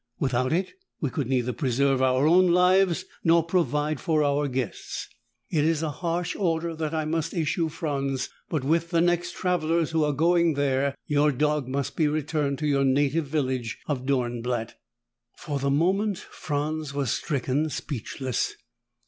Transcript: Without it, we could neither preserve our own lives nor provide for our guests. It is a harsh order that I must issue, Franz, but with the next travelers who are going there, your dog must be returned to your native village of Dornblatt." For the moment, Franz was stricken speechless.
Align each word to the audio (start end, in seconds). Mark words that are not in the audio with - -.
Without 0.19 0.51
it, 0.51 0.73
we 0.99 1.11
could 1.11 1.27
neither 1.27 1.53
preserve 1.53 2.01
our 2.01 2.25
own 2.25 2.47
lives 2.47 3.05
nor 3.23 3.43
provide 3.43 3.99
for 3.99 4.23
our 4.23 4.47
guests. 4.47 5.07
It 5.51 5.63
is 5.63 5.83
a 5.83 5.91
harsh 5.91 6.35
order 6.35 6.75
that 6.75 6.91
I 6.91 7.05
must 7.05 7.35
issue, 7.35 7.69
Franz, 7.69 8.27
but 8.49 8.63
with 8.63 8.89
the 8.89 8.99
next 8.99 9.35
travelers 9.35 9.91
who 9.91 10.03
are 10.03 10.11
going 10.11 10.55
there, 10.55 10.95
your 11.05 11.31
dog 11.31 11.67
must 11.67 11.95
be 11.95 12.07
returned 12.07 12.57
to 12.57 12.67
your 12.67 12.83
native 12.83 13.27
village 13.27 13.77
of 13.85 14.07
Dornblatt." 14.07 14.73
For 15.37 15.59
the 15.59 15.69
moment, 15.69 16.17
Franz 16.17 16.95
was 16.95 17.11
stricken 17.11 17.69
speechless. 17.69 18.55